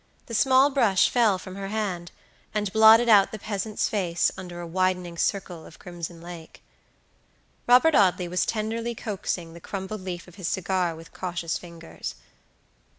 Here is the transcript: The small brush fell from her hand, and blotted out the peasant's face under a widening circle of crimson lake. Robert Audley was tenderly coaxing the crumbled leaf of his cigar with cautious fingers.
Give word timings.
The 0.25 0.33
small 0.33 0.71
brush 0.71 1.09
fell 1.09 1.37
from 1.37 1.55
her 1.57 1.67
hand, 1.67 2.11
and 2.55 2.73
blotted 2.73 3.07
out 3.07 3.31
the 3.31 3.37
peasant's 3.37 3.87
face 3.87 4.31
under 4.35 4.59
a 4.59 4.65
widening 4.65 5.15
circle 5.15 5.63
of 5.63 5.77
crimson 5.77 6.23
lake. 6.23 6.63
Robert 7.67 7.93
Audley 7.93 8.27
was 8.27 8.43
tenderly 8.43 8.95
coaxing 8.95 9.53
the 9.53 9.59
crumbled 9.61 10.01
leaf 10.01 10.27
of 10.27 10.37
his 10.41 10.47
cigar 10.47 10.95
with 10.95 11.13
cautious 11.13 11.59
fingers. 11.59 12.15